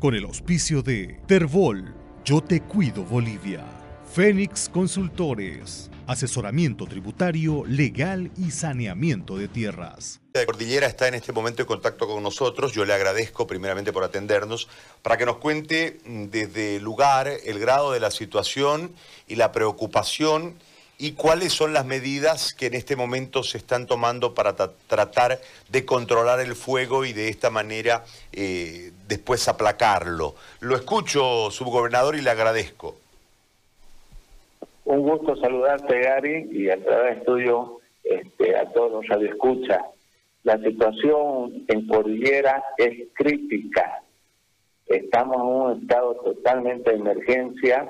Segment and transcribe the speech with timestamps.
[0.00, 1.94] con el auspicio de Terbol,
[2.24, 3.62] Yo Te Cuido Bolivia,
[4.10, 10.20] Fénix Consultores, asesoramiento tributario, legal y saneamiento de tierras.
[10.32, 12.72] La Cordillera está en este momento en contacto con nosotros.
[12.72, 14.68] Yo le agradezco primeramente por atendernos
[15.02, 18.94] para que nos cuente mm, desde el lugar el grado de la situación
[19.28, 20.54] y la preocupación
[21.00, 25.38] y cuáles son las medidas que en este momento se están tomando para tratar
[25.70, 28.04] de controlar el fuego y de esta manera
[28.34, 30.34] eh, después aplacarlo.
[30.60, 32.96] Lo escucho, subgobernador, y le agradezco.
[34.84, 39.80] Un gusto saludarte, Gary, y a través tuyo este, a todos los radioescuchas.
[40.42, 44.02] La situación en Cordillera es crítica.
[44.86, 47.88] Estamos en un estado totalmente de emergencia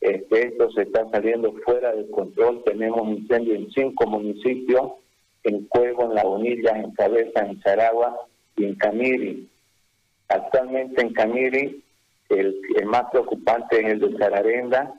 [0.00, 2.62] este, esto se está saliendo fuera de control.
[2.64, 4.92] Tenemos incendio en cinco municipios,
[5.44, 8.16] en Cuevo, en La Bonilla, en Cabeza, en Charagua
[8.56, 9.48] y en Camiri.
[10.28, 11.84] Actualmente en Camiri
[12.28, 14.94] el, más preocupante es el de Zararenda,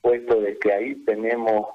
[0.00, 1.66] puesto de que ahí tenemos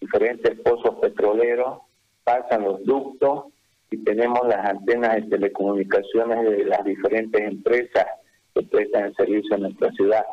[0.00, 1.80] diferentes pozos petroleros,
[2.24, 3.46] pasan los ductos
[3.90, 8.06] y tenemos las antenas de telecomunicaciones de las diferentes empresas
[8.54, 10.24] que prestan el servicio en nuestra ciudad.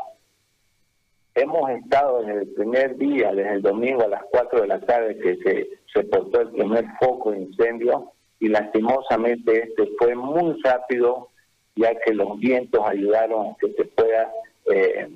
[1.37, 5.17] Hemos estado desde el primer día, desde el domingo a las 4 de la tarde
[5.17, 11.27] que se, se portó el primer foco de incendio y lastimosamente este fue muy rápido
[11.75, 14.31] ya que los vientos ayudaron a que se pueda
[14.71, 15.09] eh,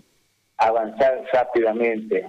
[0.58, 2.28] avanzar rápidamente.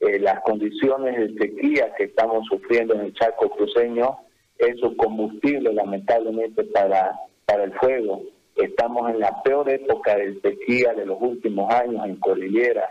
[0.00, 4.18] Eh, las condiciones de sequía que estamos sufriendo en el Chaco cruceño
[4.58, 7.12] es un combustible lamentablemente para,
[7.46, 8.20] para el fuego.
[8.56, 12.90] Estamos en la peor época de sequía de los últimos años en Cordillera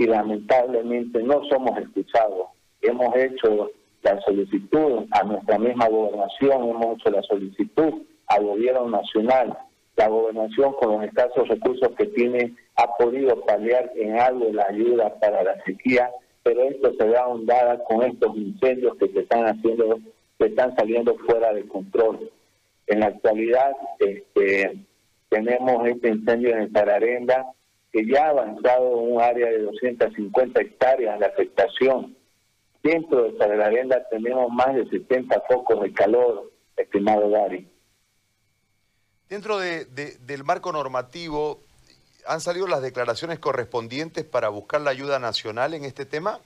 [0.00, 2.48] y lamentablemente no somos escuchados.
[2.80, 3.70] Hemos hecho
[4.02, 7.92] la solicitud a nuestra misma gobernación, hemos hecho la solicitud
[8.26, 9.58] al gobierno nacional.
[9.96, 15.20] La gobernación con los escasos recursos que tiene ha podido paliar en algo la ayuda
[15.20, 16.10] para la sequía,
[16.42, 20.00] pero esto se da ahondada con estos incendios que se están haciendo,
[20.38, 22.30] que están saliendo fuera de control.
[22.86, 24.78] En la actualidad este,
[25.28, 27.52] tenemos este incendio en Tararenda,
[27.92, 32.16] que ya ha avanzado un área de 250 hectáreas de afectación.
[32.82, 37.68] Dentro de Arenda tenemos más de 70 focos de calor, estimado Gary.
[39.28, 41.60] Dentro de, del marco normativo,
[42.26, 46.40] ¿han salido las declaraciones correspondientes para buscar la ayuda nacional en este tema?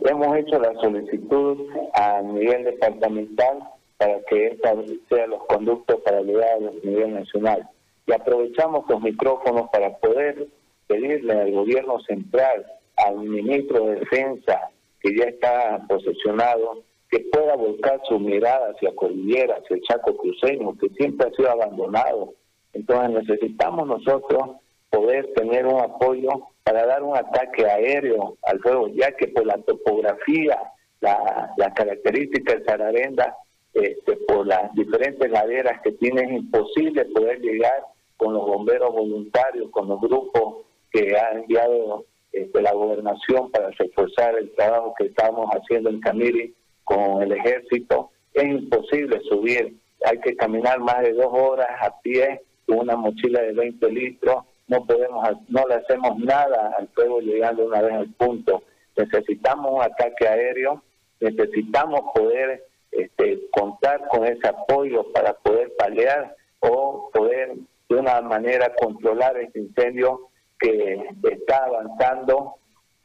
[0.00, 3.58] Hemos hecho la solicitud a nivel departamental
[3.96, 4.74] para que esta
[5.08, 7.68] sean los conductos para ayudar a nivel nacional
[8.08, 10.48] y aprovechamos los micrófonos para poder
[10.86, 14.70] pedirle al gobierno central, al ministro de Defensa,
[15.00, 20.76] que ya está posesionado, que pueda volcar su mirada hacia Cordillera, hacia el Chaco Cruceño,
[20.78, 22.32] que siempre ha sido abandonado.
[22.72, 24.56] Entonces necesitamos nosotros
[24.88, 26.30] poder tener un apoyo
[26.64, 30.58] para dar un ataque aéreo al fuego, ya que por la topografía,
[31.00, 33.36] la, la característica de Sararenda,
[33.74, 37.84] este, por las diferentes laderas que tiene, es imposible poder llegar
[38.18, 44.36] con los bomberos voluntarios, con los grupos que ha enviado este, la gobernación para reforzar
[44.36, 49.76] el trabajo que estamos haciendo en Camiri con el ejército, es imposible subir.
[50.04, 54.44] Hay que caminar más de dos horas a pie con una mochila de 20 litros.
[54.66, 58.62] No podemos, no le hacemos nada al fuego llegando una vez al punto.
[58.96, 60.82] Necesitamos un ataque aéreo,
[61.20, 67.56] necesitamos poder este, contar con ese apoyo para poder paliar o poder
[67.88, 72.56] de una manera controlar este incendio que está avanzando,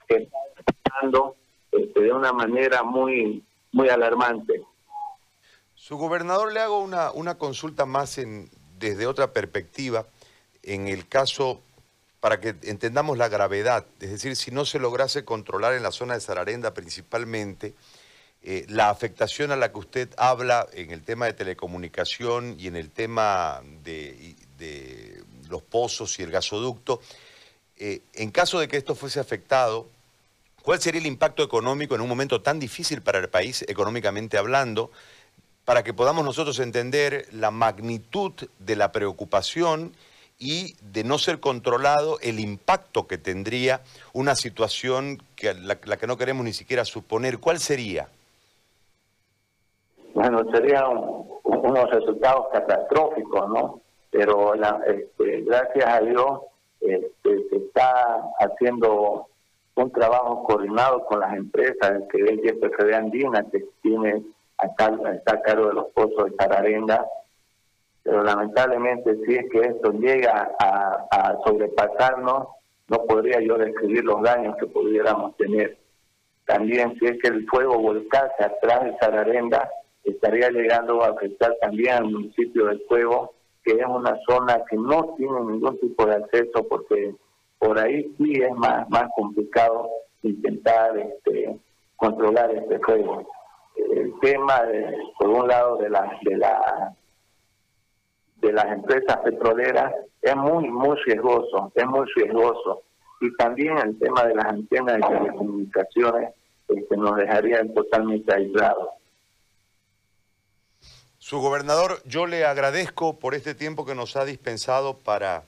[0.08, 0.38] que está
[0.92, 1.36] avanzando
[1.72, 4.62] este, de una manera muy, muy alarmante.
[5.76, 8.50] Su gobernador le hago una, una consulta más en,
[8.80, 10.06] desde otra perspectiva,
[10.62, 11.62] en el caso,
[12.20, 16.14] para que entendamos la gravedad, es decir, si no se lograse controlar en la zona
[16.14, 17.74] de Sararenda principalmente,
[18.44, 22.76] eh, la afectación a la que usted habla en el tema de telecomunicación y en
[22.76, 27.02] el tema de, de los pozos y el gasoducto.
[27.78, 29.88] Eh, en caso de que esto fuese afectado,
[30.62, 34.92] ¿cuál sería el impacto económico en un momento tan difícil para el país, económicamente hablando,
[35.66, 39.94] para que podamos nosotros entender la magnitud de la preocupación
[40.40, 43.82] y de no ser controlado el impacto que tendría
[44.12, 47.40] una situación que la, que no queremos ni siquiera suponer?
[47.40, 48.10] ¿Cuál sería?
[50.14, 50.86] Bueno, serían
[51.44, 53.82] unos resultados catastróficos, ¿no?
[54.14, 54.54] Pero
[54.86, 56.42] este, gracias a Dios
[56.80, 59.28] este, se está haciendo
[59.76, 64.24] un trabajo coordinado con las empresas, que es el YPFD Andina, que tiene
[64.62, 67.08] está, está a cargo de los pozos de Tararenda,
[68.04, 72.50] pero lamentablemente si es que esto llega a, sobrepasarnos,
[72.90, 75.78] no podría yo describir los daños que pudiéramos tener.
[76.46, 79.68] También si es que el fuego volcase atrás de Sararenda,
[80.04, 83.34] estaría llegando a afectar también al municipio del Fuego,
[83.64, 87.16] que es una zona que no tiene ningún tipo de acceso porque
[87.60, 89.90] por ahí sí es más, más complicado
[90.22, 91.58] intentar este,
[91.96, 93.28] controlar este fuego.
[93.76, 96.96] El tema, de, por un lado, de la, de la
[98.44, 102.84] de las empresas petroleras es muy, muy riesgoso, es muy riesgoso.
[103.22, 106.34] Y también el tema de las antenas de telecomunicaciones
[106.68, 108.90] este, nos dejaría totalmente aislados.
[111.24, 115.44] Su gobernador, yo le agradezco por este tiempo que nos ha dispensado para,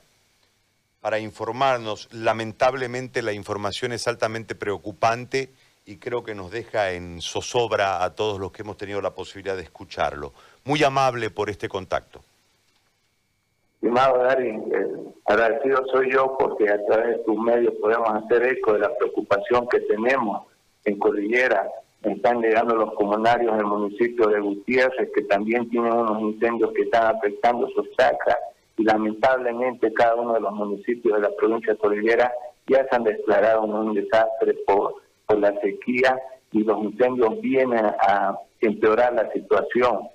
[1.02, 2.08] para informarnos.
[2.14, 5.50] Lamentablemente la información es altamente preocupante
[5.84, 9.54] y creo que nos deja en zozobra a todos los que hemos tenido la posibilidad
[9.54, 10.32] de escucharlo.
[10.64, 12.20] Muy amable por este contacto.
[13.74, 14.86] Estimado Dari, eh,
[15.26, 19.68] agradecido soy yo porque a través de tus medios podemos hacer eco de la preocupación
[19.68, 20.46] que tenemos
[20.86, 21.68] en Cordillera.
[22.06, 27.16] Están llegando los comunarios del municipio de Gutiérrez que también tienen unos incendios que están
[27.16, 28.36] afectando sus chacras
[28.76, 32.32] y lamentablemente cada uno de los municipios de la provincia de Cordillera
[32.68, 36.16] ya se han declarado un desastre por, por la sequía
[36.52, 40.08] y los incendios vienen a empeorar la situación.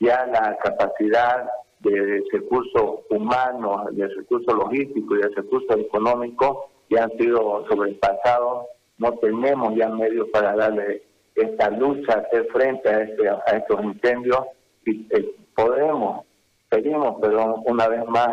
[0.00, 1.48] Ya la capacidad
[1.78, 6.58] de recursos humanos, de recursos logísticos y de recursos económicos
[6.90, 8.66] ya han sido sobrepasados.
[8.98, 11.05] No tenemos ya medios para darle
[11.36, 14.40] esta lucha, hacer frente a, este, a estos incendios
[14.84, 16.24] y eh, podemos,
[16.68, 18.28] pedimos, pero una vez más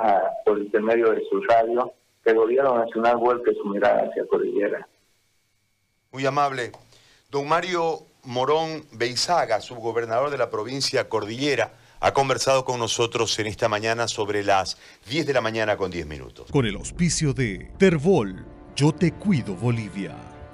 [0.46, 4.88] por el intermedio de su radio, que el gobierno nacional vuelque su mirada hacia Cordillera.
[6.12, 6.72] Muy amable.
[7.30, 13.68] Don Mario Morón Beizaga, subgobernador de la provincia Cordillera, ha conversado con nosotros en esta
[13.68, 14.78] mañana sobre las
[15.10, 16.52] 10 de la mañana con 10 minutos.
[16.52, 18.46] Con el auspicio de Terbol,
[18.76, 20.16] Yo Te Cuido Bolivia,